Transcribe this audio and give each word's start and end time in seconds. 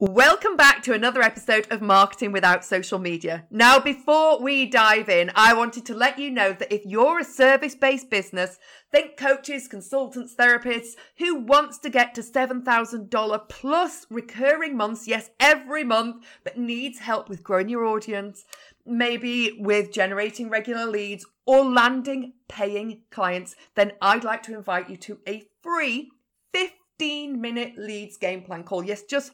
Welcome 0.00 0.56
back 0.56 0.84
to 0.84 0.92
another 0.92 1.22
episode 1.22 1.66
of 1.72 1.82
Marketing 1.82 2.30
Without 2.30 2.64
Social 2.64 3.00
Media. 3.00 3.48
Now, 3.50 3.80
before 3.80 4.40
we 4.40 4.64
dive 4.64 5.08
in, 5.08 5.32
I 5.34 5.54
wanted 5.54 5.84
to 5.86 5.94
let 5.96 6.20
you 6.20 6.30
know 6.30 6.52
that 6.52 6.72
if 6.72 6.86
you're 6.86 7.18
a 7.18 7.24
service 7.24 7.74
based 7.74 8.08
business, 8.08 8.60
think 8.92 9.16
coaches, 9.16 9.66
consultants, 9.66 10.36
therapists 10.36 10.92
who 11.16 11.40
wants 11.40 11.80
to 11.80 11.90
get 11.90 12.14
to 12.14 12.20
$7,000 12.20 13.48
plus 13.48 14.06
recurring 14.08 14.76
months, 14.76 15.08
yes, 15.08 15.30
every 15.40 15.82
month, 15.82 16.24
but 16.44 16.56
needs 16.56 17.00
help 17.00 17.28
with 17.28 17.42
growing 17.42 17.68
your 17.68 17.84
audience, 17.84 18.44
maybe 18.86 19.58
with 19.58 19.90
generating 19.90 20.48
regular 20.48 20.86
leads 20.86 21.26
or 21.44 21.64
landing 21.64 22.34
paying 22.48 23.02
clients, 23.10 23.56
then 23.74 23.90
I'd 24.00 24.22
like 24.22 24.44
to 24.44 24.54
invite 24.54 24.88
you 24.88 24.96
to 24.98 25.18
a 25.26 25.48
free 25.60 26.12
15 26.54 27.40
minute 27.40 27.76
leads 27.76 28.16
game 28.16 28.42
plan 28.42 28.62
call. 28.62 28.84
Yes, 28.84 29.02
just 29.02 29.32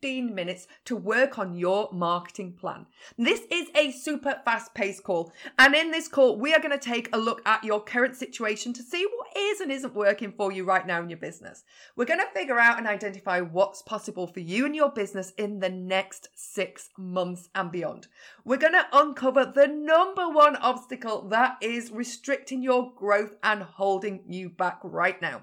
15 0.00 0.32
minutes 0.34 0.68
to 0.84 0.94
work 0.94 1.38
on 1.38 1.56
your 1.56 1.88
marketing 1.92 2.52
plan. 2.52 2.86
This 3.16 3.40
is 3.50 3.68
a 3.74 3.90
super 3.90 4.40
fast 4.44 4.72
paced 4.74 5.02
call. 5.02 5.32
And 5.58 5.74
in 5.74 5.90
this 5.90 6.06
call, 6.06 6.38
we 6.38 6.54
are 6.54 6.60
going 6.60 6.78
to 6.78 6.78
take 6.78 7.08
a 7.12 7.18
look 7.18 7.42
at 7.44 7.64
your 7.64 7.80
current 7.80 8.14
situation 8.14 8.72
to 8.74 8.82
see 8.82 9.04
what 9.16 9.36
is 9.36 9.60
and 9.60 9.72
isn't 9.72 9.94
working 9.94 10.32
for 10.32 10.52
you 10.52 10.64
right 10.64 10.86
now 10.86 11.02
in 11.02 11.10
your 11.10 11.18
business. 11.18 11.64
We're 11.96 12.04
going 12.04 12.20
to 12.20 12.38
figure 12.38 12.60
out 12.60 12.78
and 12.78 12.86
identify 12.86 13.40
what's 13.40 13.82
possible 13.82 14.28
for 14.28 14.40
you 14.40 14.66
and 14.66 14.76
your 14.76 14.90
business 14.90 15.32
in 15.36 15.58
the 15.58 15.70
next 15.70 16.28
six 16.34 16.90
months 16.96 17.48
and 17.54 17.72
beyond. 17.72 18.06
We're 18.44 18.56
going 18.56 18.74
to 18.74 18.86
uncover 18.92 19.44
the 19.46 19.66
number 19.66 20.28
one 20.28 20.56
obstacle 20.56 21.28
that 21.28 21.56
is 21.60 21.90
restricting 21.90 22.62
your 22.62 22.92
growth 22.94 23.34
and 23.42 23.62
holding 23.62 24.20
you 24.28 24.48
back 24.48 24.78
right 24.84 25.20
now. 25.20 25.42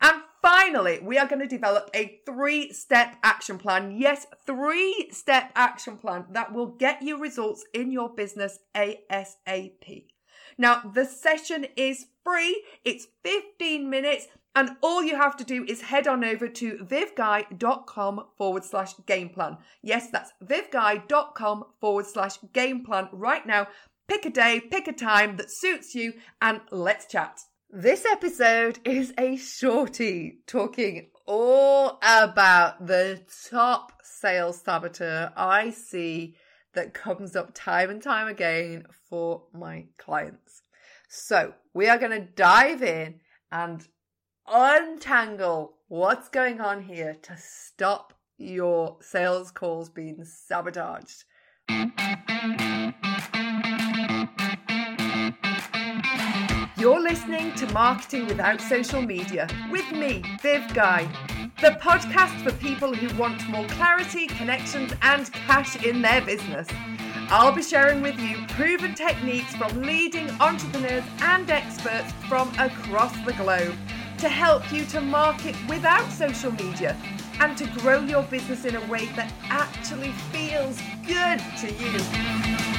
And 0.00 0.22
finally, 0.42 0.98
we 1.00 1.18
are 1.18 1.26
going 1.26 1.40
to 1.40 1.46
develop 1.46 1.90
a 1.94 2.20
three 2.26 2.72
step 2.72 3.16
action 3.22 3.58
plan. 3.58 3.92
Yes, 3.92 4.26
three 4.44 5.08
step 5.10 5.52
action 5.54 5.96
plan 5.96 6.26
that 6.30 6.52
will 6.52 6.66
get 6.66 7.02
you 7.02 7.18
results 7.18 7.64
in 7.72 7.90
your 7.90 8.08
business 8.08 8.58
ASAP. 8.74 10.06
Now, 10.58 10.82
the 10.94 11.04
session 11.04 11.66
is 11.76 12.06
free. 12.24 12.64
It's 12.84 13.06
15 13.24 13.88
minutes. 13.88 14.26
And 14.54 14.76
all 14.82 15.02
you 15.02 15.16
have 15.16 15.36
to 15.38 15.44
do 15.44 15.64
is 15.64 15.80
head 15.80 16.06
on 16.06 16.24
over 16.24 16.46
to 16.46 16.78
vivguy.com 16.78 18.24
forward 18.36 18.64
slash 18.64 18.92
game 19.06 19.30
plan. 19.30 19.56
Yes, 19.82 20.10
that's 20.10 20.32
vivguy.com 20.44 21.64
forward 21.80 22.06
slash 22.06 22.36
game 22.52 22.84
plan 22.84 23.08
right 23.12 23.46
now. 23.46 23.68
Pick 24.08 24.26
a 24.26 24.30
day, 24.30 24.60
pick 24.60 24.88
a 24.88 24.92
time 24.92 25.38
that 25.38 25.50
suits 25.50 25.94
you, 25.94 26.12
and 26.42 26.60
let's 26.70 27.06
chat. 27.06 27.40
This 27.74 28.04
episode 28.04 28.80
is 28.84 29.14
a 29.16 29.36
shorty 29.36 30.40
talking 30.46 31.08
all 31.24 31.98
about 32.02 32.86
the 32.86 33.22
top 33.48 33.92
sales 34.02 34.60
saboteur 34.60 35.32
I 35.34 35.70
see 35.70 36.36
that 36.74 36.92
comes 36.92 37.34
up 37.34 37.52
time 37.54 37.88
and 37.88 38.02
time 38.02 38.28
again 38.28 38.84
for 39.08 39.44
my 39.54 39.86
clients. 39.96 40.60
So, 41.08 41.54
we 41.72 41.88
are 41.88 41.96
going 41.96 42.10
to 42.10 42.28
dive 42.36 42.82
in 42.82 43.20
and 43.50 43.88
untangle 44.46 45.78
what's 45.88 46.28
going 46.28 46.60
on 46.60 46.82
here 46.82 47.16
to 47.22 47.36
stop 47.38 48.12
your 48.36 48.98
sales 49.00 49.50
calls 49.50 49.88
being 49.88 50.26
sabotaged. 50.26 51.24
You're 56.82 57.00
listening 57.00 57.54
to 57.54 57.72
Marketing 57.72 58.26
Without 58.26 58.60
Social 58.60 59.02
Media 59.02 59.46
with 59.70 59.88
me, 59.92 60.20
Viv 60.42 60.74
Guy, 60.74 61.04
the 61.60 61.78
podcast 61.80 62.42
for 62.42 62.50
people 62.54 62.92
who 62.92 63.16
want 63.16 63.48
more 63.48 63.64
clarity, 63.68 64.26
connections, 64.26 64.92
and 65.00 65.32
cash 65.32 65.80
in 65.84 66.02
their 66.02 66.20
business. 66.22 66.66
I'll 67.28 67.52
be 67.52 67.62
sharing 67.62 68.02
with 68.02 68.18
you 68.18 68.44
proven 68.48 68.96
techniques 68.96 69.54
from 69.54 69.82
leading 69.82 70.28
entrepreneurs 70.40 71.04
and 71.20 71.48
experts 71.48 72.10
from 72.28 72.52
across 72.58 73.16
the 73.24 73.34
globe 73.34 73.76
to 74.18 74.28
help 74.28 74.72
you 74.72 74.84
to 74.86 75.00
market 75.00 75.54
without 75.68 76.10
social 76.10 76.50
media 76.50 76.96
and 77.38 77.56
to 77.58 77.66
grow 77.78 78.00
your 78.00 78.24
business 78.24 78.64
in 78.64 78.74
a 78.74 78.84
way 78.86 79.06
that 79.14 79.32
actually 79.50 80.10
feels 80.32 80.80
good 81.06 81.38
to 81.60 81.72
you. 81.74 82.71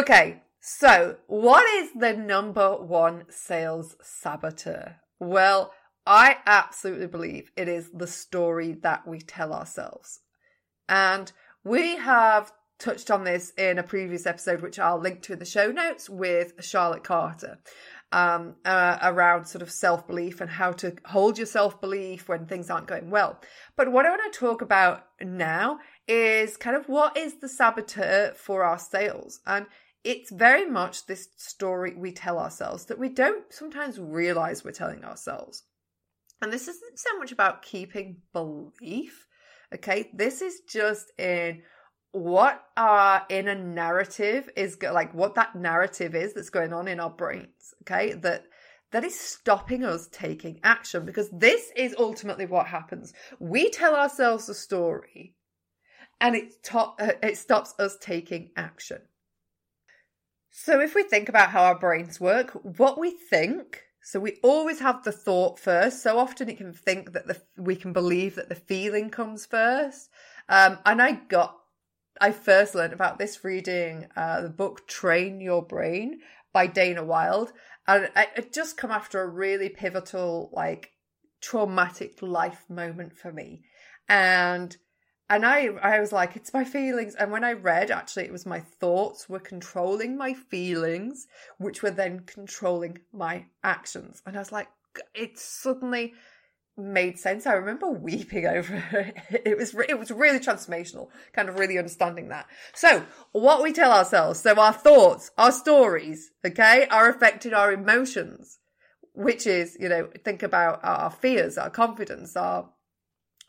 Okay, 0.00 0.40
so 0.62 1.16
what 1.26 1.68
is 1.74 1.90
the 1.94 2.14
number 2.14 2.74
one 2.74 3.24
sales 3.28 3.96
saboteur? 4.00 4.96
Well, 5.18 5.74
I 6.06 6.38
absolutely 6.46 7.06
believe 7.06 7.50
it 7.54 7.68
is 7.68 7.90
the 7.92 8.06
story 8.06 8.72
that 8.82 9.06
we 9.06 9.20
tell 9.20 9.52
ourselves. 9.52 10.20
And 10.88 11.30
we 11.64 11.96
have 11.96 12.50
touched 12.78 13.10
on 13.10 13.24
this 13.24 13.52
in 13.58 13.78
a 13.78 13.82
previous 13.82 14.24
episode, 14.24 14.62
which 14.62 14.78
I'll 14.78 14.98
link 14.98 15.20
to 15.24 15.34
in 15.34 15.38
the 15.38 15.44
show 15.44 15.70
notes 15.70 16.08
with 16.08 16.54
Charlotte 16.64 17.04
Carter, 17.04 17.58
um, 18.10 18.56
uh, 18.64 18.98
around 19.02 19.44
sort 19.44 19.60
of 19.60 19.70
self 19.70 20.06
belief 20.06 20.40
and 20.40 20.50
how 20.50 20.72
to 20.72 20.96
hold 21.04 21.36
your 21.36 21.46
self 21.46 21.78
belief 21.80 22.26
when 22.26 22.46
things 22.46 22.70
aren't 22.70 22.86
going 22.86 23.10
well. 23.10 23.38
But 23.76 23.92
what 23.92 24.06
I 24.06 24.10
want 24.10 24.32
to 24.32 24.38
talk 24.38 24.62
about 24.62 25.04
now 25.20 25.78
is 26.08 26.56
kind 26.56 26.74
of 26.74 26.88
what 26.88 27.16
is 27.16 27.34
the 27.40 27.48
saboteur 27.48 28.32
for 28.34 28.64
our 28.64 28.78
sales? 28.78 29.40
And 29.46 29.66
it's 30.04 30.30
very 30.30 30.68
much 30.68 31.06
this 31.06 31.28
story 31.36 31.94
we 31.94 32.12
tell 32.12 32.38
ourselves 32.38 32.86
that 32.86 32.98
we 32.98 33.08
don't 33.08 33.52
sometimes 33.52 33.98
realize 33.98 34.64
we're 34.64 34.72
telling 34.72 35.04
ourselves. 35.04 35.64
And 36.40 36.52
this 36.52 36.68
isn't 36.68 36.98
so 36.98 37.18
much 37.18 37.32
about 37.32 37.62
keeping 37.62 38.22
belief, 38.32 39.26
okay? 39.74 40.10
This 40.14 40.40
is 40.40 40.60
just 40.68 41.12
in 41.18 41.62
what 42.12 42.64
our 42.76 43.24
inner 43.28 43.54
narrative 43.54 44.48
is 44.56 44.76
like 44.82 45.14
what 45.14 45.34
that 45.36 45.54
narrative 45.54 46.14
is 46.14 46.32
that's 46.32 46.50
going 46.50 46.72
on 46.72 46.88
in 46.88 46.98
our 46.98 47.10
brains, 47.10 47.74
okay? 47.82 48.14
That 48.14 48.44
that 48.92 49.04
is 49.04 49.18
stopping 49.18 49.84
us 49.84 50.08
taking 50.10 50.58
action 50.64 51.04
because 51.04 51.30
this 51.30 51.70
is 51.76 51.94
ultimately 51.98 52.46
what 52.46 52.66
happens. 52.66 53.12
We 53.38 53.70
tell 53.70 53.94
ourselves 53.94 54.48
a 54.48 54.54
story 54.54 55.34
and 56.20 56.34
it, 56.34 56.62
to- 56.64 56.78
uh, 56.98 57.12
it 57.22 57.38
stops 57.38 57.74
us 57.78 57.96
taking 58.00 58.50
action. 58.56 58.98
So, 60.50 60.80
if 60.80 60.94
we 60.94 61.02
think 61.02 61.28
about 61.28 61.50
how 61.50 61.62
our 61.62 61.78
brains 61.78 62.20
work, 62.20 62.50
what 62.62 62.98
we 62.98 63.10
think, 63.10 63.84
so 64.02 64.18
we 64.18 64.38
always 64.42 64.80
have 64.80 65.04
the 65.04 65.12
thought 65.12 65.58
first. 65.58 66.02
So 66.02 66.18
often 66.18 66.48
it 66.48 66.56
can 66.56 66.72
think 66.72 67.12
that 67.12 67.26
the 67.26 67.40
we 67.56 67.76
can 67.76 67.92
believe 67.92 68.34
that 68.36 68.48
the 68.48 68.54
feeling 68.54 69.10
comes 69.10 69.46
first. 69.46 70.10
Um, 70.48 70.78
and 70.86 71.00
I 71.00 71.12
got, 71.12 71.56
I 72.20 72.32
first 72.32 72.74
learned 72.74 72.92
about 72.92 73.18
this 73.18 73.44
reading 73.44 74.08
uh, 74.16 74.40
the 74.42 74.48
book 74.48 74.88
Train 74.88 75.40
Your 75.40 75.62
Brain 75.62 76.20
by 76.52 76.66
Dana 76.66 77.04
Wilde, 77.04 77.52
and 77.86 78.10
it 78.16 78.52
just 78.52 78.76
come 78.76 78.90
after 78.90 79.20
a 79.20 79.28
really 79.28 79.68
pivotal, 79.68 80.50
like 80.52 80.90
traumatic 81.40 82.20
life 82.20 82.64
moment 82.68 83.16
for 83.16 83.32
me, 83.32 83.62
and 84.08 84.76
and 85.30 85.46
I, 85.46 85.66
I 85.80 86.00
was 86.00 86.10
like, 86.10 86.34
it's 86.34 86.52
my 86.52 86.64
feelings. 86.64 87.14
And 87.14 87.30
when 87.30 87.44
I 87.44 87.52
read, 87.52 87.92
actually, 87.92 88.24
it 88.24 88.32
was 88.32 88.44
my 88.44 88.58
thoughts 88.58 89.28
were 89.28 89.38
controlling 89.38 90.18
my 90.18 90.34
feelings, 90.34 91.28
which 91.58 91.84
were 91.84 91.92
then 91.92 92.24
controlling 92.26 92.98
my 93.12 93.46
actions. 93.62 94.22
And 94.26 94.34
I 94.34 94.40
was 94.40 94.50
like, 94.50 94.66
it 95.14 95.38
suddenly 95.38 96.14
made 96.76 97.16
sense. 97.16 97.46
I 97.46 97.52
remember 97.52 97.88
weeping 97.88 98.44
over 98.48 98.82
it. 98.92 99.42
It 99.46 99.56
was, 99.56 99.72
it 99.88 100.00
was 100.00 100.10
really 100.10 100.40
transformational, 100.40 101.10
kind 101.32 101.48
of 101.48 101.60
really 101.60 101.78
understanding 101.78 102.28
that. 102.30 102.46
So 102.74 103.04
what 103.30 103.62
we 103.62 103.72
tell 103.72 103.92
ourselves, 103.92 104.40
so 104.40 104.58
our 104.60 104.72
thoughts, 104.72 105.30
our 105.38 105.52
stories, 105.52 106.32
okay, 106.44 106.88
are 106.90 107.08
affecting 107.08 107.54
our 107.54 107.72
emotions, 107.72 108.58
which 109.14 109.46
is, 109.46 109.76
you 109.78 109.88
know, 109.88 110.08
think 110.24 110.42
about 110.42 110.80
our 110.82 111.12
fears, 111.12 111.56
our 111.56 111.70
confidence, 111.70 112.36
our 112.36 112.68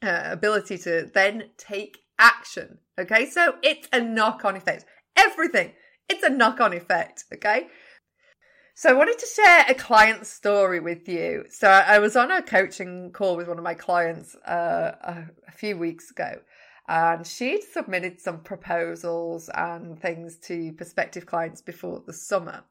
uh, 0.01 0.21
ability 0.25 0.77
to 0.79 1.09
then 1.13 1.49
take 1.57 1.99
action. 2.19 2.79
Okay, 2.99 3.25
so 3.29 3.55
it's 3.63 3.87
a 3.91 4.01
knock 4.01 4.45
on 4.45 4.55
effect. 4.55 4.85
Everything, 5.15 5.71
it's 6.09 6.23
a 6.23 6.29
knock 6.29 6.59
on 6.59 6.73
effect. 6.73 7.25
Okay. 7.33 7.67
So 8.73 8.89
I 8.89 8.93
wanted 8.93 9.19
to 9.19 9.27
share 9.27 9.65
a 9.69 9.75
client 9.75 10.25
story 10.25 10.79
with 10.79 11.07
you. 11.07 11.45
So 11.49 11.69
I 11.69 11.99
was 11.99 12.15
on 12.15 12.31
a 12.31 12.41
coaching 12.41 13.11
call 13.11 13.35
with 13.35 13.47
one 13.47 13.57
of 13.57 13.63
my 13.63 13.75
clients 13.75 14.33
uh, 14.35 14.95
a, 15.03 15.25
a 15.47 15.51
few 15.51 15.77
weeks 15.77 16.09
ago, 16.09 16.39
and 16.87 17.27
she'd 17.27 17.63
submitted 17.63 18.19
some 18.19 18.39
proposals 18.39 19.49
and 19.53 19.99
things 19.99 20.37
to 20.47 20.71
prospective 20.73 21.25
clients 21.25 21.61
before 21.61 22.01
the 22.07 22.13
summer. 22.13 22.63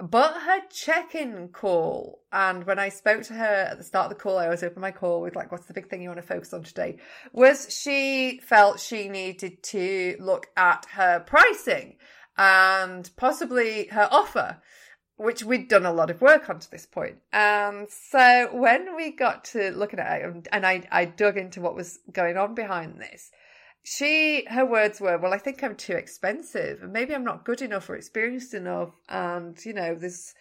But 0.00 0.42
her 0.42 0.60
check-in 0.70 1.48
call, 1.48 2.22
and 2.32 2.64
when 2.64 2.78
I 2.78 2.88
spoke 2.88 3.22
to 3.24 3.34
her 3.34 3.66
at 3.70 3.78
the 3.78 3.84
start 3.84 4.04
of 4.04 4.16
the 4.16 4.22
call, 4.22 4.38
I 4.38 4.44
always 4.44 4.62
open 4.62 4.80
my 4.80 4.92
call 4.92 5.20
with 5.20 5.34
like, 5.34 5.50
"What's 5.50 5.66
the 5.66 5.74
big 5.74 5.88
thing 5.88 6.02
you 6.02 6.08
want 6.08 6.20
to 6.20 6.26
focus 6.26 6.54
on 6.54 6.62
today?" 6.62 6.98
Was 7.32 7.66
she 7.74 8.38
felt 8.38 8.78
she 8.78 9.08
needed 9.08 9.62
to 9.64 10.16
look 10.20 10.50
at 10.56 10.86
her 10.92 11.18
pricing 11.20 11.96
and 12.36 13.10
possibly 13.16 13.88
her 13.88 14.08
offer, 14.12 14.62
which 15.16 15.42
we'd 15.42 15.68
done 15.68 15.84
a 15.84 15.92
lot 15.92 16.10
of 16.10 16.20
work 16.20 16.48
on 16.48 16.60
to 16.60 16.70
this 16.70 16.86
point. 16.86 17.16
And 17.32 17.88
so 17.90 18.50
when 18.52 18.94
we 18.94 19.10
got 19.10 19.44
to 19.46 19.72
looking 19.72 19.98
at 19.98 20.20
it 20.20 20.48
and 20.52 20.64
I, 20.64 20.86
I 20.92 21.06
dug 21.06 21.36
into 21.36 21.60
what 21.60 21.74
was 21.74 21.98
going 22.12 22.36
on 22.36 22.54
behind 22.54 23.00
this, 23.00 23.32
she, 23.82 24.44
her 24.48 24.66
words 24.66 25.00
were, 25.00 25.18
well, 25.18 25.32
I 25.32 25.38
think 25.38 25.62
I'm 25.62 25.76
too 25.76 25.94
expensive 25.94 26.82
and 26.82 26.92
maybe 26.92 27.14
I'm 27.14 27.24
not 27.24 27.44
good 27.44 27.62
enough 27.62 27.88
or 27.88 27.96
experienced 27.96 28.54
enough. 28.54 28.94
And, 29.08 29.56
you 29.64 29.72
know, 29.72 29.94
there's, 29.94 30.34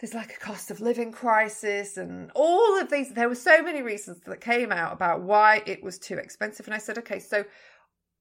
there's 0.00 0.14
like 0.14 0.34
a 0.34 0.40
cost 0.40 0.70
of 0.70 0.80
living 0.80 1.12
crisis 1.12 1.96
and 1.96 2.30
all 2.34 2.80
of 2.80 2.90
these. 2.90 3.12
There 3.12 3.28
were 3.28 3.34
so 3.34 3.62
many 3.62 3.82
reasons 3.82 4.20
that 4.26 4.40
came 4.40 4.72
out 4.72 4.92
about 4.92 5.22
why 5.22 5.62
it 5.66 5.82
was 5.82 5.98
too 5.98 6.16
expensive. 6.16 6.66
And 6.66 6.74
I 6.74 6.78
said, 6.78 6.98
okay, 6.98 7.18
so 7.18 7.44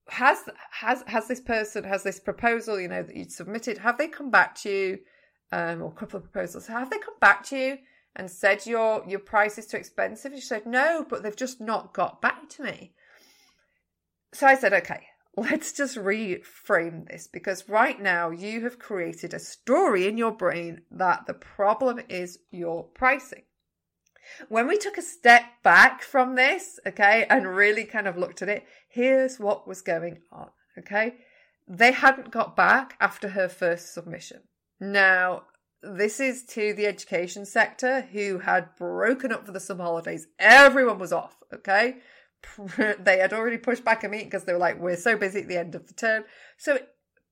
has, 0.10 0.40
has, 0.72 1.04
has 1.08 1.28
this 1.28 1.40
person, 1.40 1.84
has 1.86 2.04
this 2.04 2.20
proposal, 2.20 2.80
you 2.80 2.90
know, 2.90 3.04
that 3.04 3.16
you'd 3.16 3.32
submitted, 3.32 3.78
have 3.78 3.98
they 3.98 4.08
come 4.08 4.30
back 4.32 4.56
to 4.62 4.70
you? 4.70 5.00
um, 5.52 5.82
or 5.82 5.90
a 5.90 5.96
couple 5.96 6.18
of 6.18 6.32
proposals. 6.32 6.68
Have 6.68 6.90
they 6.90 7.00
come 7.00 7.16
back 7.20 7.44
to 7.46 7.58
you 7.58 7.78
and 8.16 8.30
said 8.30 8.66
your 8.66 9.04
your 9.08 9.20
price 9.20 9.58
is 9.58 9.68
too 9.68 9.78
expensive? 9.78 10.32
and 10.32 10.42
She 10.42 10.48
said 10.48 10.66
no, 10.66 11.06
but 11.10 11.24
they've 11.24 11.36
just 11.36 11.62
not 11.62 11.94
got 11.94 12.22
back 12.22 12.50
to 12.50 12.64
me. 12.64 12.94
So 14.34 14.48
I 14.48 14.56
said, 14.56 14.74
okay, 14.74 15.08
let's 15.36 15.74
just 15.74 15.98
reframe 15.98 17.08
this 17.08 17.28
because 17.28 17.70
right 17.70 18.00
now 18.00 18.30
you 18.30 18.62
have 18.62 18.80
created 18.80 19.34
a 19.34 19.40
story 19.40 20.08
in 20.08 20.18
your 20.18 20.32
brain 20.32 20.82
that 20.92 21.26
the 21.28 21.34
problem 21.34 22.00
is 22.10 22.40
your 22.52 22.84
pricing. 22.84 23.44
When 24.48 24.68
we 24.68 24.78
took 24.78 24.98
a 24.98 25.02
step 25.02 25.44
back 25.64 26.04
from 26.04 26.36
this, 26.36 26.80
okay, 26.86 27.26
and 27.30 27.48
really 27.48 27.86
kind 27.86 28.08
of 28.08 28.18
looked 28.18 28.42
at 28.42 28.50
it, 28.50 28.66
here's 28.88 29.40
what 29.40 29.68
was 29.68 29.82
going 29.82 30.20
on, 30.32 30.50
okay? 30.78 31.16
They 31.68 31.92
hadn't 31.92 32.32
got 32.32 32.56
back 32.56 32.96
after 33.00 33.30
her 33.30 33.50
first 33.50 33.94
submission. 33.94 34.42
Now, 34.80 35.44
this 35.82 36.20
is 36.20 36.44
to 36.46 36.74
the 36.74 36.86
education 36.86 37.46
sector 37.46 38.02
who 38.02 38.40
had 38.40 38.76
broken 38.78 39.32
up 39.32 39.46
for 39.46 39.52
the 39.52 39.60
summer 39.60 39.84
holidays. 39.84 40.28
Everyone 40.38 41.00
was 41.00 41.14
off, 41.14 41.38
okay? 41.54 41.98
They 43.00 43.20
had 43.20 43.34
already 43.34 43.58
pushed 43.58 43.84
back 43.84 44.04
a 44.04 44.10
meeting 44.10 44.28
because 44.28 44.46
they 44.46 44.54
were 44.54 44.60
like, 44.60 44.80
we're 44.80 44.96
so 44.96 45.18
busy 45.18 45.42
at 45.42 45.48
the 45.48 45.58
end 45.58 45.76
of 45.76 45.88
the 45.88 45.94
term. 45.94 46.24
So 46.58 46.80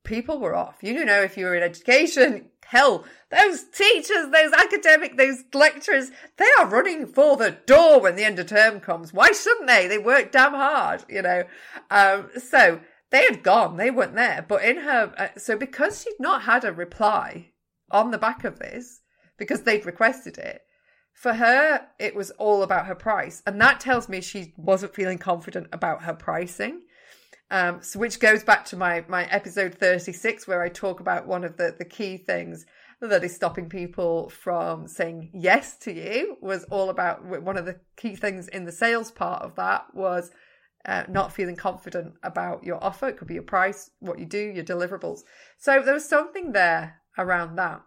people 0.04 0.39
were 0.39 0.56
off. 0.56 0.77
You 0.81 1.06
know, 1.06 1.21
if 1.21 1.38
you 1.38 1.45
were 1.45 1.56
in 1.56 1.63
education, 1.63 2.50
hell, 2.65 3.06
those 3.30 3.63
teachers, 3.65 4.30
those 4.31 4.54
academic, 4.54 5.18
those 5.18 5.44
lecturers, 5.54 6.12
they 6.38 6.48
are 6.59 6.68
running 6.68 7.06
for 7.06 7.38
the 7.38 7.57
door 7.65 8.01
when 8.01 8.15
the 8.15 8.24
end 8.24 8.39
of 8.39 8.48
term 8.48 8.80
comes. 8.80 9.13
Why 9.13 9.31
shouldn't 9.31 9.68
they? 9.68 9.88
They 9.88 9.98
work 9.98 10.31
damn 10.31 10.54
hard, 10.54 11.06
you 11.09 11.21
know. 11.21 11.44
Um, 11.92 12.30
so 12.38 12.80
they 13.09 13.24
had 13.24 13.44
gone, 13.44 13.77
they 13.77 13.92
weren't 13.92 14.15
there. 14.15 14.45
But 14.48 14.63
in 14.63 14.77
her, 14.77 15.13
uh, 15.18 15.39
so 15.39 15.57
because 15.57 16.01
she'd 16.01 16.19
not 16.19 16.44
had 16.44 16.65
a 16.65 16.74
reply 16.74 17.51
on 17.92 18.12
the 18.12 18.18
back 18.18 18.44
of 18.44 18.59
this, 18.59 19.01
because 19.38 19.62
they'd 19.62 19.86
requested 19.86 20.38
it, 20.38 20.62
for 21.18 21.34
her, 21.34 21.88
it 21.98 22.16
was 22.16 22.30
all 22.31 22.62
about 22.62 22.86
her 22.86 22.94
price. 22.94 23.42
And 23.48 23.60
that 23.60 23.80
tells 23.80 24.08
me 24.08 24.22
she 24.22 24.54
wasn't 24.56 24.94
feeling 24.94 25.18
confident 25.18 25.68
about 25.72 26.04
her 26.04 26.14
pricing. 26.14 26.84
Um, 27.50 27.81
so 27.81 27.98
which 27.98 28.19
goes 28.19 28.44
back 28.44 28.66
to 28.66 28.78
my, 28.78 29.04
my 29.08 29.25
episode 29.25 29.74
36, 29.80 30.48
where 30.48 30.62
I 30.62 30.69
talk 30.69 31.00
about 31.00 31.25
one 31.25 31.44
of 31.44 31.58
the, 31.58 31.74
the 31.75 31.86
key 31.86 32.18
things 32.18 32.68
that 33.02 33.24
is 33.24 33.36
stopping 33.36 33.68
people 33.68 34.30
from 34.30 34.88
saying 34.88 35.31
yes 35.34 35.75
to 35.80 35.92
you 35.92 36.38
was 36.40 36.66
all 36.66 36.92
about 36.92 37.25
one 37.25 37.58
of 37.58 37.66
the 37.66 37.80
key 37.96 38.16
things 38.16 38.48
in 38.48 38.66
the 38.66 38.72
sales 38.72 39.10
part 39.10 39.42
of 39.42 39.56
that 39.56 39.86
was 39.96 40.30
uh, 40.86 41.04
not 41.10 41.34
feeling 41.34 41.56
confident 41.56 42.14
about 42.22 42.64
your 42.64 42.84
offer. 42.84 43.08
It 43.08 43.18
could 43.18 43.28
be 43.28 43.34
your 43.36 43.44
price, 43.44 43.90
what 44.02 44.19
you 44.19 44.25
do, 44.28 44.52
your 44.54 44.64
deliverables. 44.64 45.22
So 45.58 45.81
there 45.81 45.96
was 45.96 46.08
something 46.08 46.52
there 46.52 47.02
around 47.18 47.56
that. 47.56 47.81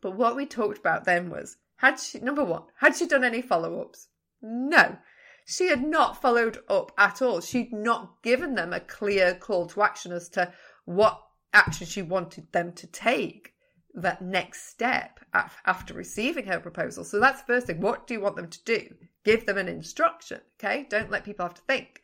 But 0.00 0.16
what 0.16 0.34
we 0.34 0.46
talked 0.46 0.78
about 0.78 1.04
then 1.04 1.28
was 1.28 1.58
had 1.82 1.98
she, 1.98 2.20
number 2.20 2.44
one, 2.44 2.62
had 2.76 2.96
she 2.96 3.06
done 3.06 3.24
any 3.24 3.42
follow 3.42 3.80
ups? 3.80 4.08
No. 4.40 4.96
She 5.44 5.66
had 5.66 5.82
not 5.82 6.22
followed 6.22 6.58
up 6.68 6.92
at 6.96 7.20
all. 7.20 7.40
She'd 7.40 7.72
not 7.72 8.22
given 8.22 8.54
them 8.54 8.72
a 8.72 8.80
clear 8.80 9.34
call 9.34 9.66
to 9.66 9.82
action 9.82 10.12
as 10.12 10.28
to 10.30 10.52
what 10.84 11.20
action 11.52 11.86
she 11.86 12.00
wanted 12.00 12.52
them 12.52 12.72
to 12.74 12.86
take 12.86 13.52
that 13.94 14.22
next 14.22 14.68
step 14.68 15.18
after 15.34 15.92
receiving 15.92 16.46
her 16.46 16.60
proposal. 16.60 17.04
So 17.04 17.18
that's 17.18 17.40
the 17.40 17.46
first 17.46 17.66
thing. 17.66 17.80
What 17.80 18.06
do 18.06 18.14
you 18.14 18.20
want 18.20 18.36
them 18.36 18.48
to 18.48 18.64
do? 18.64 18.94
Give 19.24 19.44
them 19.44 19.58
an 19.58 19.68
instruction. 19.68 20.40
Okay. 20.58 20.86
Don't 20.88 21.10
let 21.10 21.24
people 21.24 21.44
have 21.44 21.54
to 21.54 21.62
think. 21.62 22.00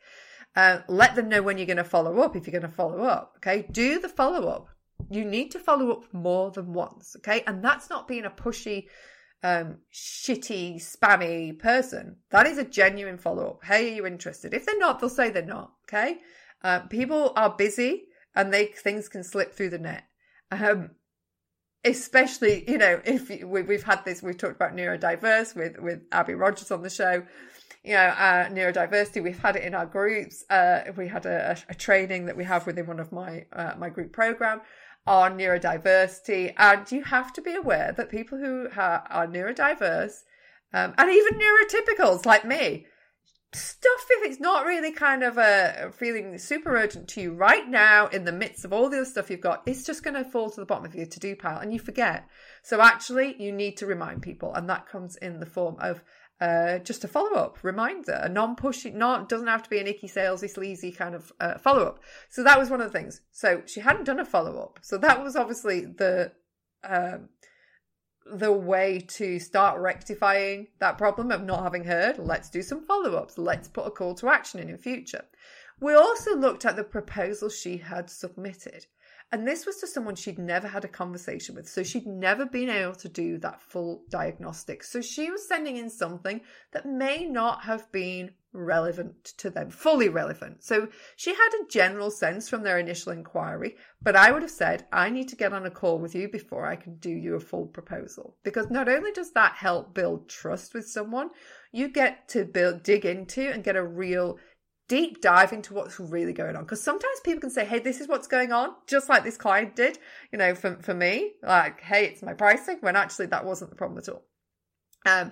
Uh, 0.57 0.79
let 0.89 1.15
them 1.15 1.29
know 1.29 1.41
when 1.41 1.57
you're 1.57 1.65
going 1.65 1.77
to 1.77 1.83
follow 1.85 2.19
up 2.19 2.35
if 2.35 2.45
you're 2.45 2.59
going 2.59 2.69
to 2.69 2.75
follow 2.75 3.03
up. 3.03 3.35
Okay. 3.37 3.65
Do 3.71 3.99
the 3.99 4.09
follow 4.09 4.49
up. 4.49 4.67
You 5.09 5.23
need 5.23 5.51
to 5.51 5.59
follow 5.59 5.91
up 5.91 6.13
more 6.13 6.51
than 6.51 6.73
once. 6.73 7.15
Okay. 7.17 7.43
And 7.47 7.63
that's 7.63 7.89
not 7.89 8.09
being 8.09 8.25
a 8.25 8.29
pushy, 8.29 8.87
um, 9.43 9.77
shitty, 9.93 10.75
spammy 10.75 11.57
person. 11.57 12.17
That 12.31 12.47
is 12.47 12.57
a 12.57 12.63
genuine 12.63 13.17
follow 13.17 13.51
up. 13.51 13.63
Hey, 13.63 13.91
are 13.91 13.95
you 13.95 14.05
interested? 14.05 14.53
If 14.53 14.65
they're 14.65 14.77
not, 14.77 14.99
they'll 14.99 15.09
say 15.09 15.29
they're 15.29 15.45
not. 15.45 15.73
Okay. 15.87 16.17
Uh, 16.63 16.81
people 16.81 17.33
are 17.35 17.55
busy 17.55 18.03
and 18.35 18.53
they 18.53 18.65
things 18.65 19.07
can 19.07 19.23
slip 19.23 19.53
through 19.53 19.69
the 19.69 19.79
net. 19.79 20.03
Um, 20.51 20.91
especially 21.85 22.69
you 22.69 22.77
know 22.77 22.99
if 23.05 23.29
we, 23.29 23.61
we've 23.61 23.83
had 23.83 24.03
this 24.03 24.21
we've 24.21 24.37
talked 24.37 24.55
about 24.55 24.75
neurodiverse 24.75 25.55
with 25.55 25.79
with 25.79 26.01
abby 26.11 26.33
rogers 26.33 26.71
on 26.71 26.81
the 26.81 26.89
show 26.89 27.23
you 27.83 27.93
know 27.93 27.99
uh, 27.99 28.49
neurodiversity 28.49 29.23
we've 29.23 29.39
had 29.39 29.55
it 29.55 29.63
in 29.63 29.73
our 29.73 29.85
groups 29.85 30.43
uh, 30.49 30.81
we 30.97 31.07
had 31.07 31.25
a, 31.25 31.57
a, 31.69 31.73
training 31.73 32.25
that 32.25 32.35
we 32.35 32.43
have 32.43 32.65
within 32.65 32.85
one 32.85 32.99
of 32.99 33.11
my 33.13 33.45
uh, 33.53 33.73
my 33.77 33.89
group 33.89 34.11
program 34.11 34.59
on 35.09 35.35
neurodiversity 35.35 36.53
and 36.55 36.91
you 36.91 37.03
have 37.03 37.33
to 37.33 37.41
be 37.41 37.55
aware 37.55 37.91
that 37.97 38.11
people 38.11 38.37
who 38.37 38.67
are, 38.77 39.03
are 39.09 39.27
neurodiverse 39.27 40.19
um, 40.71 40.93
and 40.99 41.09
even 41.09 41.39
neurotypicals 41.39 42.27
like 42.27 42.45
me 42.45 42.85
stuff 43.51 44.05
if 44.11 44.29
it's 44.29 44.39
not 44.39 44.67
really 44.67 44.91
kind 44.91 45.23
of 45.23 45.39
a 45.39 45.91
feeling 45.97 46.37
super 46.37 46.77
urgent 46.77 47.07
to 47.07 47.21
you 47.21 47.33
right 47.33 47.67
now 47.67 48.05
in 48.09 48.23
the 48.23 48.31
midst 48.31 48.63
of 48.63 48.71
all 48.71 48.87
the 48.87 48.97
other 48.97 49.05
stuff 49.05 49.31
you've 49.31 49.41
got 49.41 49.63
it's 49.65 49.83
just 49.83 50.03
going 50.03 50.13
to 50.13 50.23
fall 50.23 50.51
to 50.51 50.59
the 50.59 50.65
bottom 50.67 50.85
of 50.85 50.93
your 50.93 51.07
to-do 51.07 51.35
pile 51.35 51.57
and 51.57 51.73
you 51.73 51.79
forget. 51.79 52.27
So 52.61 52.79
actually 52.79 53.35
you 53.41 53.51
need 53.51 53.77
to 53.77 53.87
remind 53.87 54.21
people 54.21 54.53
and 54.53 54.69
that 54.69 54.87
comes 54.87 55.15
in 55.15 55.39
the 55.39 55.47
form 55.47 55.77
of 55.79 56.03
uh, 56.41 56.79
just 56.79 57.03
a 57.03 57.07
follow-up 57.07 57.57
reminder 57.63 58.19
a 58.23 58.29
non-pushy 58.29 58.93
not 58.93 59.27
doesn't 59.27 59.47
have 59.47 59.63
to 59.63 59.69
be 59.69 59.79
an 59.79 59.87
icky 59.87 60.07
salesy 60.07 60.49
sleazy 60.49 60.91
kind 60.91 61.13
of 61.13 61.33
uh, 61.39 61.57
follow-up 61.57 61.99
so 62.29 62.43
that 62.43 62.57
was 62.57 62.69
one 62.69 62.79
of 62.79 62.91
the 62.91 62.97
things 62.97 63.21
so 63.31 63.61
she 63.65 63.81
hadn't 63.81 64.05
done 64.05 64.19
a 64.19 64.25
follow-up 64.25 64.79
so 64.81 64.97
that 64.97 65.21
was 65.21 65.35
obviously 65.35 65.81
the 65.81 66.31
um, 66.83 67.29
the 68.31 68.51
way 68.51 68.99
to 68.99 69.39
start 69.39 69.79
rectifying 69.79 70.67
that 70.79 70.97
problem 70.97 71.31
of 71.31 71.43
not 71.43 71.63
having 71.63 71.83
heard. 71.83 72.17
Let's 72.19 72.49
do 72.49 72.61
some 72.61 72.85
follow 72.85 73.15
ups. 73.15 73.37
Let's 73.37 73.67
put 73.67 73.87
a 73.87 73.91
call 73.91 74.13
to 74.15 74.29
action 74.29 74.59
in 74.59 74.69
in 74.69 74.77
future. 74.77 75.25
We 75.79 75.93
also 75.93 76.35
looked 76.35 76.65
at 76.65 76.75
the 76.75 76.83
proposal 76.83 77.49
she 77.49 77.77
had 77.77 78.09
submitted. 78.09 78.85
And 79.31 79.47
this 79.47 79.65
was 79.65 79.77
to 79.77 79.87
someone 79.87 80.15
she'd 80.15 80.39
never 80.39 80.67
had 80.67 80.85
a 80.85 80.89
conversation 80.89 81.53
with. 81.53 81.69
So 81.69 81.83
she'd 81.83 82.07
never 82.07 82.45
been 82.45 82.69
able 82.69 82.95
to 82.95 83.09
do 83.09 83.37
that 83.39 83.61
full 83.61 84.03
diagnostic. 84.09 84.83
So 84.83 85.01
she 85.01 85.29
was 85.29 85.47
sending 85.47 85.77
in 85.77 85.89
something 85.89 86.41
that 86.71 86.87
may 86.87 87.25
not 87.25 87.63
have 87.63 87.91
been 87.91 88.31
relevant 88.51 89.25
to 89.37 89.51
them, 89.51 89.69
fully 89.69 90.09
relevant. 90.09 90.63
So 90.63 90.87
she 91.15 91.31
had 91.31 91.49
a 91.53 91.67
general 91.69 92.09
sense 92.09 92.49
from 92.49 92.63
their 92.63 92.79
initial 92.79 93.11
inquiry, 93.11 93.75
but 94.01 94.15
I 94.15 94.31
would 94.31 94.41
have 94.41 94.51
said, 94.51 94.87
I 94.91 95.11
need 95.11 95.29
to 95.29 95.35
get 95.35 95.53
on 95.53 95.67
a 95.67 95.71
call 95.71 95.99
with 95.99 96.15
you 96.15 96.27
before 96.29 96.65
I 96.65 96.75
can 96.75 96.95
do 96.95 97.11
you 97.11 97.35
a 97.35 97.39
full 97.39 97.67
proposal. 97.67 98.35
Because 98.43 98.71
not 98.71 98.89
only 98.89 99.11
does 99.11 99.31
that 99.33 99.53
help 99.53 99.93
build 99.93 100.27
trust 100.27 100.73
with 100.73 100.87
someone, 100.87 101.29
you 101.71 101.89
get 101.89 102.27
to 102.29 102.45
build, 102.45 102.81
dig 102.81 103.05
into 103.05 103.47
and 103.47 103.63
get 103.63 103.75
a 103.75 103.85
real 103.85 104.39
deep 104.89 105.21
dive 105.21 105.53
into 105.53 105.73
what's 105.73 105.99
really 105.99 106.33
going 106.33 106.57
on. 106.57 106.63
Because 106.63 106.83
sometimes 106.83 107.21
people 107.23 107.39
can 107.39 107.49
say, 107.49 107.63
hey, 107.63 107.79
this 107.79 108.01
is 108.01 108.09
what's 108.09 108.27
going 108.27 108.51
on, 108.51 108.71
just 108.87 109.07
like 109.07 109.23
this 109.23 109.37
client 109.37 109.75
did, 109.75 109.97
you 110.33 110.37
know, 110.37 110.53
for, 110.53 110.75
for 110.81 110.93
me, 110.93 111.31
like, 111.41 111.79
hey, 111.79 112.07
it's 112.07 112.21
my 112.21 112.33
pricing, 112.33 112.79
when 112.81 112.97
actually 112.97 113.27
that 113.27 113.45
wasn't 113.45 113.69
the 113.69 113.77
problem 113.77 113.99
at 113.99 114.09
all. 114.09 114.25
Um, 115.05 115.31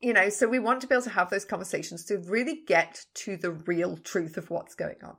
you 0.00 0.12
know, 0.12 0.28
so 0.28 0.46
we 0.46 0.60
want 0.60 0.80
to 0.82 0.86
be 0.86 0.94
able 0.94 1.02
to 1.04 1.10
have 1.10 1.30
those 1.30 1.44
conversations 1.44 2.04
to 2.04 2.18
really 2.18 2.60
get 2.66 3.04
to 3.14 3.36
the 3.36 3.50
real 3.50 3.96
truth 3.96 4.36
of 4.36 4.50
what's 4.50 4.74
going 4.74 4.96
on. 5.02 5.16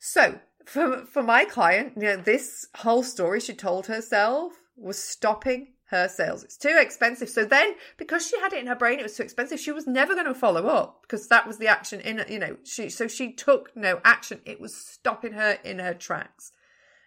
So 0.00 0.40
for, 0.66 1.06
for 1.06 1.22
my 1.22 1.44
client, 1.44 1.92
you 1.96 2.02
know, 2.02 2.16
this 2.16 2.66
whole 2.76 3.02
story 3.02 3.40
she 3.40 3.54
told 3.54 3.86
herself 3.86 4.52
was 4.76 4.98
stopping 4.98 5.74
her 5.86 6.08
sales. 6.08 6.42
It's 6.42 6.56
too 6.56 6.76
expensive. 6.78 7.28
So 7.28 7.44
then, 7.44 7.74
because 7.96 8.26
she 8.26 8.38
had 8.40 8.52
it 8.52 8.60
in 8.60 8.66
her 8.66 8.74
brain, 8.74 8.98
it 8.98 9.04
was 9.04 9.16
too 9.16 9.22
expensive. 9.22 9.60
She 9.60 9.72
was 9.72 9.86
never 9.86 10.14
going 10.14 10.26
to 10.26 10.34
follow 10.34 10.66
up 10.66 11.02
because 11.02 11.28
that 11.28 11.46
was 11.46 11.58
the 11.58 11.68
action 11.68 12.00
in, 12.00 12.24
you 12.28 12.38
know, 12.38 12.56
she, 12.64 12.88
so 12.88 13.06
she 13.06 13.32
took 13.32 13.76
no 13.76 14.00
action. 14.04 14.40
It 14.44 14.60
was 14.60 14.74
stopping 14.74 15.32
her 15.32 15.58
in 15.64 15.78
her 15.78 15.94
tracks. 15.94 16.52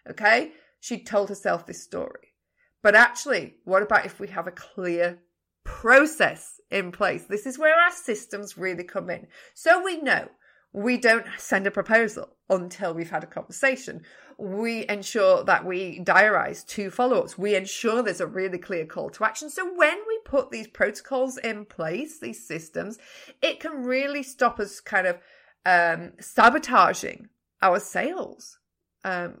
Okay. 0.08 0.52
She 0.80 1.02
told 1.04 1.28
herself 1.28 1.66
this 1.66 1.82
story. 1.82 2.34
But 2.82 2.94
actually, 2.94 3.56
what 3.64 3.82
about 3.82 4.06
if 4.06 4.18
we 4.18 4.28
have 4.28 4.46
a 4.46 4.52
clear 4.52 5.18
process 5.64 6.58
in 6.70 6.90
place? 6.90 7.24
This 7.24 7.44
is 7.44 7.58
where 7.58 7.78
our 7.78 7.92
systems 7.92 8.56
really 8.56 8.84
come 8.84 9.10
in. 9.10 9.26
So 9.52 9.84
we 9.84 10.00
know 10.00 10.28
we 10.72 10.96
don't 10.96 11.26
send 11.36 11.66
a 11.66 11.70
proposal 11.70 12.28
until 12.48 12.94
we've 12.94 13.10
had 13.10 13.24
a 13.24 13.28
conversation. 13.28 14.02
We 14.38 14.88
ensure 14.88 15.44
that 15.44 15.64
we 15.64 16.00
diarize 16.00 16.64
two 16.66 16.90
follow 16.90 17.18
ups. 17.18 17.36
We 17.36 17.54
ensure 17.54 18.02
there's 18.02 18.20
a 18.20 18.26
really 18.26 18.58
clear 18.58 18.86
call 18.86 19.10
to 19.10 19.24
action. 19.24 19.50
So 19.50 19.66
when 19.74 19.98
we 20.06 20.20
put 20.24 20.50
these 20.50 20.68
protocols 20.68 21.38
in 21.38 21.66
place, 21.66 22.18
these 22.20 22.46
systems, 22.46 22.98
it 23.42 23.60
can 23.60 23.82
really 23.82 24.22
stop 24.22 24.60
us 24.60 24.80
kind 24.80 25.06
of 25.06 25.18
um, 25.66 26.12
sabotaging 26.20 27.28
our 27.62 27.80
sales 27.80 28.58
um, 29.04 29.38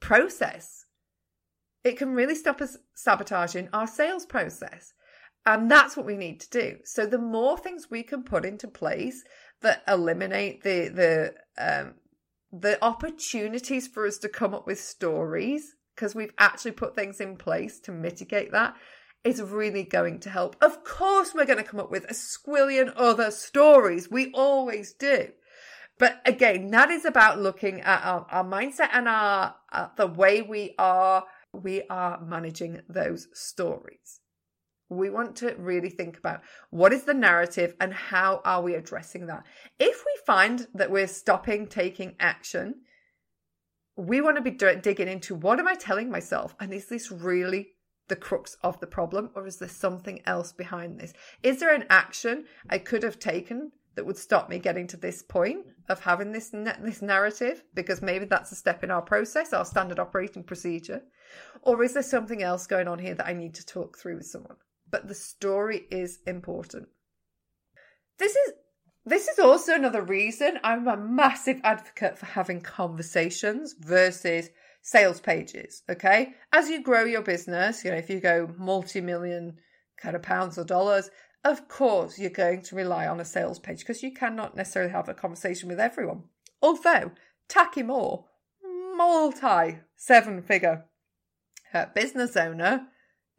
process. 0.00 0.86
It 1.82 1.98
can 1.98 2.14
really 2.14 2.34
stop 2.34 2.60
us 2.60 2.76
sabotaging 2.94 3.68
our 3.72 3.86
sales 3.86 4.26
process. 4.26 4.94
And 5.46 5.70
that's 5.70 5.96
what 5.96 6.06
we 6.06 6.16
need 6.16 6.40
to 6.40 6.50
do. 6.50 6.76
So 6.84 7.06
the 7.06 7.18
more 7.18 7.56
things 7.56 7.90
we 7.90 8.02
can 8.02 8.22
put 8.22 8.44
into 8.44 8.68
place 8.68 9.24
that 9.62 9.82
eliminate 9.86 10.62
the 10.62 10.88
the 10.88 11.34
um, 11.58 11.94
the 12.52 12.82
opportunities 12.84 13.86
for 13.86 14.06
us 14.06 14.18
to 14.18 14.28
come 14.28 14.54
up 14.54 14.66
with 14.66 14.80
stories 14.80 15.76
because 15.94 16.14
we've 16.14 16.32
actually 16.38 16.72
put 16.72 16.94
things 16.94 17.20
in 17.20 17.36
place 17.36 17.78
to 17.80 17.92
mitigate 17.92 18.52
that 18.52 18.74
is 19.24 19.42
really 19.42 19.84
going 19.84 20.18
to 20.20 20.30
help. 20.30 20.56
Of 20.62 20.82
course, 20.84 21.34
we're 21.34 21.44
going 21.44 21.58
to 21.58 21.64
come 21.64 21.80
up 21.80 21.90
with 21.90 22.04
a 22.04 22.14
squillion 22.14 22.92
other 22.96 23.30
stories. 23.30 24.10
We 24.10 24.32
always 24.32 24.94
do. 24.94 25.28
But 25.98 26.22
again, 26.24 26.70
that 26.70 26.90
is 26.90 27.04
about 27.04 27.38
looking 27.38 27.82
at 27.82 28.02
our, 28.02 28.26
our 28.30 28.44
mindset 28.44 28.88
and 28.92 29.06
our 29.06 29.54
uh, 29.70 29.88
the 29.96 30.06
way 30.06 30.40
we 30.40 30.74
are 30.78 31.24
we 31.52 31.82
are 31.90 32.20
managing 32.22 32.80
those 32.88 33.28
stories. 33.34 34.19
We 34.90 35.08
want 35.08 35.36
to 35.36 35.54
really 35.56 35.88
think 35.88 36.18
about 36.18 36.42
what 36.70 36.92
is 36.92 37.04
the 37.04 37.14
narrative 37.14 37.74
and 37.80 37.94
how 37.94 38.42
are 38.44 38.60
we 38.60 38.74
addressing 38.74 39.26
that. 39.26 39.44
If 39.78 40.04
we 40.04 40.20
find 40.26 40.66
that 40.74 40.90
we're 40.90 41.06
stopping 41.06 41.66
taking 41.66 42.16
action, 42.20 42.82
we 43.96 44.20
want 44.20 44.36
to 44.36 44.42
be 44.42 44.50
digging 44.50 45.08
into 45.08 45.34
what 45.34 45.58
am 45.58 45.68
I 45.68 45.74
telling 45.74 46.10
myself? 46.10 46.54
And 46.60 46.74
is 46.74 46.86
this 46.86 47.10
really 47.10 47.74
the 48.08 48.16
crux 48.16 48.56
of 48.62 48.80
the 48.80 48.86
problem 48.86 49.30
or 49.34 49.46
is 49.46 49.58
there 49.58 49.68
something 49.68 50.20
else 50.26 50.52
behind 50.52 50.98
this? 50.98 51.12
Is 51.42 51.60
there 51.60 51.74
an 51.74 51.86
action 51.88 52.44
I 52.68 52.78
could 52.78 53.04
have 53.04 53.18
taken 53.18 53.72
that 53.94 54.06
would 54.06 54.16
stop 54.16 54.48
me 54.48 54.58
getting 54.58 54.86
to 54.88 54.96
this 54.96 55.22
point 55.22 55.66
of 55.88 56.00
having 56.00 56.32
this 56.32 56.50
this 56.82 57.02
narrative 57.02 57.62
because 57.74 58.02
maybe 58.02 58.24
that's 58.24 58.52
a 58.52 58.54
step 58.54 58.84
in 58.84 58.90
our 58.90 59.02
process 59.02 59.52
our 59.52 59.64
standard 59.64 59.98
operating 59.98 60.44
procedure 60.44 61.02
or 61.62 61.82
is 61.82 61.94
there 61.94 62.02
something 62.02 62.42
else 62.42 62.66
going 62.66 62.88
on 62.88 62.98
here 62.98 63.14
that 63.14 63.26
I 63.26 63.32
need 63.32 63.54
to 63.54 63.66
talk 63.66 63.98
through 63.98 64.16
with 64.16 64.26
someone 64.26 64.56
but 64.90 65.08
the 65.08 65.14
story 65.14 65.86
is 65.90 66.18
important 66.26 66.88
this 68.18 68.32
is 68.32 68.52
this 69.06 69.28
is 69.28 69.38
also 69.38 69.74
another 69.74 70.02
reason 70.02 70.58
I'm 70.62 70.86
a 70.86 70.96
massive 70.96 71.60
advocate 71.64 72.18
for 72.18 72.26
having 72.26 72.60
conversations 72.60 73.74
versus 73.78 74.50
sales 74.82 75.20
pages 75.20 75.82
okay 75.90 76.34
as 76.52 76.68
you 76.68 76.82
grow 76.82 77.04
your 77.04 77.22
business 77.22 77.84
you 77.84 77.90
know 77.90 77.96
if 77.96 78.10
you 78.10 78.20
go 78.20 78.52
multi-million 78.58 79.58
kind 80.00 80.16
of 80.16 80.22
pounds 80.22 80.58
or 80.58 80.64
dollars 80.64 81.10
of 81.44 81.68
course 81.68 82.18
you're 82.18 82.30
going 82.30 82.62
to 82.62 82.76
rely 82.76 83.06
on 83.06 83.20
a 83.20 83.24
sales 83.24 83.58
page 83.58 83.80
because 83.80 84.02
you 84.02 84.12
cannot 84.12 84.56
necessarily 84.56 84.92
have 84.92 85.08
a 85.08 85.14
conversation 85.14 85.68
with 85.68 85.80
everyone. 85.80 86.24
Although, 86.62 87.12
Taki 87.48 87.82
Moore, 87.82 88.26
multi 88.96 89.78
seven 89.96 90.42
figure 90.42 90.84
uh, 91.72 91.86
business 91.94 92.36
owner, 92.36 92.88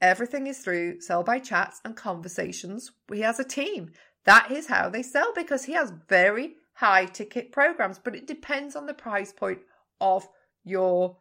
everything 0.01 0.47
is 0.47 0.59
through 0.59 1.01
sell 1.01 1.23
by 1.23 1.39
chats 1.39 1.81
and 1.85 1.95
conversations. 1.95 2.91
He 3.11 3.21
has 3.21 3.39
a 3.39 3.43
team. 3.43 3.91
That 4.25 4.51
is 4.51 4.67
how 4.67 4.89
they 4.89 5.03
sell 5.03 5.33
because 5.33 5.65
he 5.65 5.73
has 5.73 5.93
very 6.09 6.55
high 6.73 7.05
ticket 7.05 7.51
programs, 7.51 7.99
but 7.99 8.15
it 8.15 8.27
depends 8.27 8.75
on 8.75 8.85
the 8.85 8.93
price 8.93 9.31
point 9.31 9.59
of 9.99 10.27
your 10.63 11.17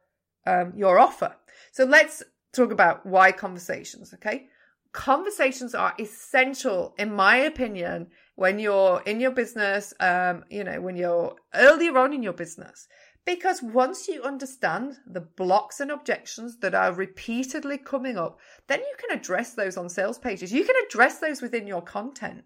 um, 0.46 0.72
your 0.74 0.98
offer. 0.98 1.36
So 1.72 1.84
let's 1.84 2.22
talk 2.54 2.72
about 2.72 3.04
why 3.04 3.30
conversations, 3.32 4.14
okay? 4.14 4.48
conversations 4.92 5.74
are 5.74 5.94
essential, 5.98 6.94
in 6.98 7.12
my 7.14 7.36
opinion, 7.36 8.08
when 8.34 8.58
you're 8.58 9.02
in 9.06 9.20
your 9.20 9.30
business, 9.30 9.92
um, 10.00 10.44
you 10.50 10.64
know, 10.64 10.80
when 10.80 10.96
you're 10.96 11.36
earlier 11.54 11.96
on 11.98 12.12
in 12.12 12.22
your 12.22 12.32
business. 12.32 12.88
Because 13.30 13.62
once 13.62 14.08
you 14.08 14.24
understand 14.24 14.98
the 15.06 15.20
blocks 15.20 15.78
and 15.78 15.88
objections 15.88 16.56
that 16.56 16.74
are 16.74 16.92
repeatedly 16.92 17.78
coming 17.78 18.18
up, 18.18 18.40
then 18.66 18.80
you 18.80 18.92
can 18.98 19.16
address 19.16 19.54
those 19.54 19.76
on 19.76 19.88
sales 19.88 20.18
pages. 20.18 20.52
You 20.52 20.64
can 20.64 20.74
address 20.84 21.20
those 21.20 21.40
within 21.40 21.68
your 21.68 21.80
content, 21.80 22.42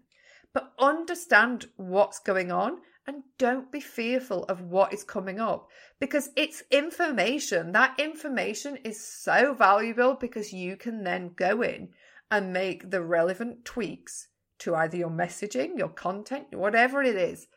but 0.53 0.73
understand 0.77 1.65
what's 1.77 2.19
going 2.19 2.51
on 2.51 2.81
and 3.07 3.23
don't 3.39 3.71
be 3.71 3.79
fearful 3.79 4.43
of 4.43 4.61
what 4.61 4.93
is 4.93 5.03
coming 5.03 5.39
up 5.39 5.69
because 5.99 6.29
it's 6.35 6.61
information. 6.69 7.71
That 7.71 7.99
information 7.99 8.77
is 8.83 9.03
so 9.03 9.55
valuable 9.55 10.13
because 10.13 10.53
you 10.53 10.77
can 10.77 11.03
then 11.03 11.31
go 11.35 11.63
in 11.63 11.89
and 12.29 12.53
make 12.53 12.91
the 12.91 13.01
relevant 13.01 13.65
tweaks 13.65 14.27
to 14.59 14.75
either 14.75 14.97
your 14.97 15.09
messaging, 15.09 15.79
your 15.79 15.89
content, 15.89 16.53
whatever 16.53 17.01
it 17.01 17.15
is 17.15 17.47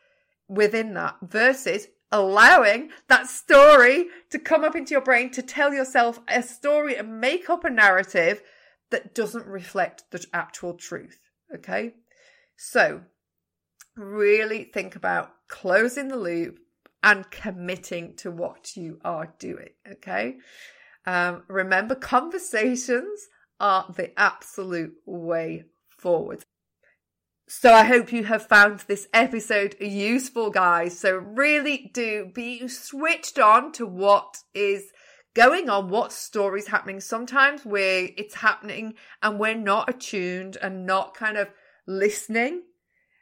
within 0.47 0.95
that 0.95 1.17
versus 1.21 1.89
allowing 2.11 2.89
that 3.07 3.27
story 3.27 4.07
to 4.29 4.39
come 4.39 4.63
up 4.63 4.75
into 4.75 4.91
your 4.91 5.01
brain 5.01 5.29
to 5.31 5.41
tell 5.41 5.73
yourself 5.73 6.19
a 6.27 6.41
story 6.41 6.95
and 6.95 7.21
make 7.21 7.49
up 7.49 7.63
a 7.63 7.69
narrative 7.69 8.41
that 8.89 9.13
doesn't 9.13 9.45
reflect 9.45 10.03
the 10.11 10.25
actual 10.33 10.73
truth. 10.73 11.19
Okay. 11.53 11.93
So 12.57 13.01
really 13.95 14.63
think 14.65 14.95
about 14.95 15.31
closing 15.47 16.07
the 16.07 16.17
loop 16.17 16.59
and 17.03 17.29
committing 17.31 18.15
to 18.17 18.31
what 18.31 18.75
you 18.75 18.99
are 19.03 19.33
doing. 19.39 19.69
Okay. 19.89 20.37
Um, 21.05 21.43
remember, 21.47 21.95
conversations 21.95 23.27
are 23.59 23.85
the 23.95 24.17
absolute 24.19 24.93
way 25.05 25.65
forward. 25.89 26.43
So 27.51 27.73
I 27.73 27.83
hope 27.83 28.13
you 28.13 28.25
have 28.25 28.45
found 28.45 28.81
this 28.81 29.07
episode 29.11 29.75
useful, 29.81 30.51
guys. 30.51 30.99
So 30.99 31.15
really 31.15 31.89
do 31.95 32.29
be 32.31 32.67
switched 32.67 33.39
on 33.39 33.71
to 33.71 33.87
what 33.87 34.37
is 34.53 34.91
going 35.33 35.67
on, 35.67 35.89
what 35.89 36.11
story's 36.11 36.67
happening. 36.67 36.99
Sometimes 36.99 37.65
where 37.65 38.07
it's 38.15 38.35
happening 38.35 38.93
and 39.23 39.39
we're 39.39 39.55
not 39.55 39.89
attuned 39.89 40.57
and 40.61 40.85
not 40.85 41.15
kind 41.15 41.37
of 41.37 41.49
listening, 41.87 42.61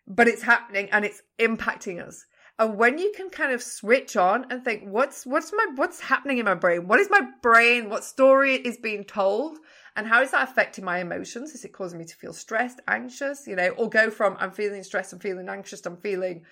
but 0.06 0.28
it's 0.28 0.44
happening 0.44 0.90
and 0.92 1.06
it's 1.06 1.22
impacting 1.40 2.06
us. 2.06 2.26
And 2.60 2.78
when 2.78 2.98
you 2.98 3.14
can 3.16 3.30
kind 3.30 3.54
of 3.54 3.64
switch 3.64 4.18
on 4.18 4.48
and 4.50 4.62
think, 4.62 4.84
what's 4.84 5.26
what's 5.26 5.54
my 5.54 5.68
what's 5.76 6.02
happening 6.02 6.40
in 6.40 6.46
my 6.46 6.54
brain? 6.54 6.90
What 6.90 7.00
is 7.00 7.10
my 7.10 7.22
brain? 7.42 7.90
What 7.90 8.04
story 8.04 8.56
is 8.56 8.76
being 8.76 9.06
told? 9.06 9.58
And 9.98 10.06
how 10.08 10.22
is 10.22 10.30
that 10.30 10.48
affecting 10.48 10.86
my 10.86 11.00
emotions? 11.00 11.56
Is 11.56 11.66
it 11.66 11.74
causing 11.74 11.98
me 11.98 12.06
to 12.06 12.16
feel 12.16 12.32
stressed, 12.32 12.80
anxious, 12.88 13.48
you 13.48 13.56
know, 13.56 13.70
or 13.70 13.90
go 13.90 14.12
from 14.12 14.38
I'm 14.40 14.52
feeling 14.52 14.84
stressed, 14.84 15.12
I'm 15.12 15.20
feeling 15.20 15.50
anxious, 15.50 15.84
I'm 15.88 15.98
feeling 15.98 16.46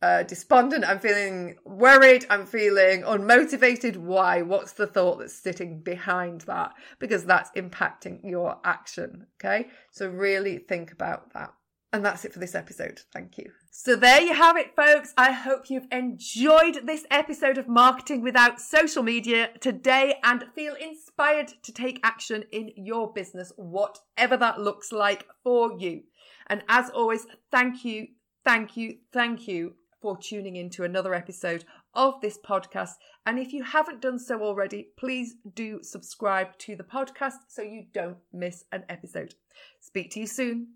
uh, 0.00 0.22
despondent, 0.22 0.84
I'm 0.84 1.00
feeling 1.00 1.56
worried, 1.64 2.26
I'm 2.30 2.46
feeling 2.46 3.02
unmotivated. 3.02 3.96
Why? 3.96 4.42
What's 4.42 4.72
the 4.72 4.86
thought 4.86 5.18
that's 5.18 5.34
sitting 5.34 5.80
behind 5.80 6.42
that? 6.42 6.74
Because 7.00 7.24
that's 7.24 7.50
impacting 7.56 8.20
your 8.22 8.58
action. 8.64 9.26
Okay. 9.36 9.68
So 9.90 10.08
really 10.08 10.58
think 10.58 10.92
about 10.92 11.32
that. 11.34 11.52
And 11.92 12.04
that's 12.04 12.24
it 12.24 12.32
for 12.32 12.38
this 12.38 12.54
episode. 12.54 13.00
Thank 13.12 13.36
you. 13.36 13.50
So 13.70 13.96
there 13.96 14.20
you 14.20 14.32
have 14.32 14.56
it, 14.56 14.74
folks. 14.74 15.12
I 15.18 15.32
hope 15.32 15.68
you've 15.68 15.88
enjoyed 15.92 16.86
this 16.86 17.04
episode 17.10 17.58
of 17.58 17.68
Marketing 17.68 18.22
Without 18.22 18.60
Social 18.60 19.02
Media 19.02 19.50
today 19.60 20.14
and 20.24 20.44
feel 20.54 20.74
inspired 20.74 21.52
to 21.62 21.72
take 21.72 22.00
action 22.02 22.44
in 22.50 22.70
your 22.76 23.12
business, 23.12 23.52
whatever 23.56 24.38
that 24.38 24.58
looks 24.58 24.90
like 24.90 25.26
for 25.44 25.78
you. 25.78 26.04
And 26.46 26.64
as 26.68 26.88
always, 26.90 27.26
thank 27.50 27.84
you, 27.84 28.08
thank 28.42 28.74
you, 28.76 28.96
thank 29.12 29.46
you 29.46 29.74
for 30.00 30.16
tuning 30.16 30.56
in 30.56 30.70
to 30.70 30.84
another 30.84 31.14
episode 31.14 31.64
of 31.94 32.20
this 32.20 32.38
podcast. 32.38 32.94
And 33.26 33.38
if 33.38 33.52
you 33.52 33.62
haven't 33.62 34.00
done 34.00 34.18
so 34.18 34.42
already, 34.42 34.88
please 34.96 35.36
do 35.54 35.80
subscribe 35.82 36.58
to 36.58 36.76
the 36.76 36.84
podcast 36.84 37.38
so 37.48 37.62
you 37.62 37.84
don't 37.92 38.18
miss 38.32 38.64
an 38.72 38.84
episode. 38.88 39.34
Speak 39.80 40.10
to 40.12 40.20
you 40.20 40.26
soon. 40.26 40.68